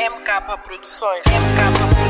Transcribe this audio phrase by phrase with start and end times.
[0.00, 2.09] MK Produções, MK Produções,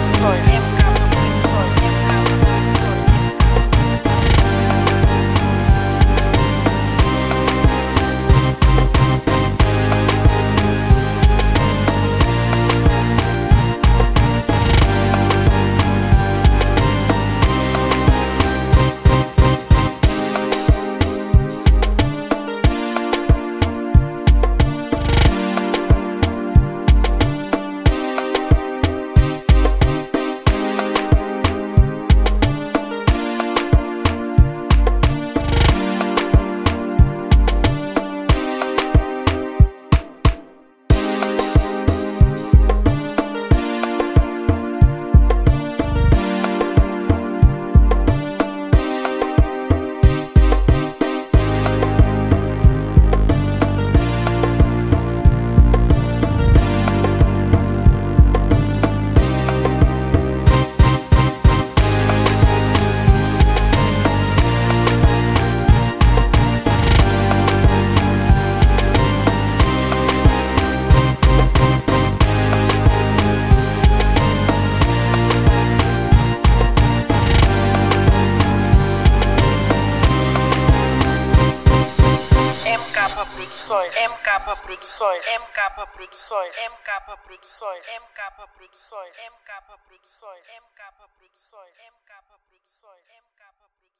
[83.51, 84.29] Produções, MK
[84.62, 90.81] Produções, MK Produções, MK Produções, MK Produções, MK Produções, MK
[91.19, 94.00] Produções, MK Produções, MK Produções.